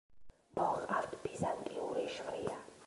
მოჰყავთ 0.59 1.13
ბიზანტიური 1.27 2.11
შვრია. 2.19 2.61